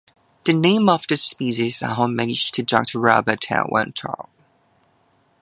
[0.45, 3.67] The name of the species is a homage to Doctor Robert L.
[3.69, 4.29] Weintraub.